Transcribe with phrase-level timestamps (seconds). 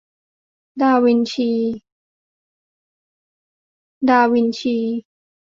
[0.81, 1.51] ดาวินชี